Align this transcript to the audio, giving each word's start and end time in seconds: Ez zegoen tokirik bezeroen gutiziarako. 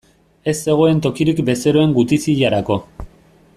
Ez 0.53 0.55
zegoen 0.67 1.01
tokirik 1.07 1.43
bezeroen 1.51 1.95
gutiziarako. 1.99 2.83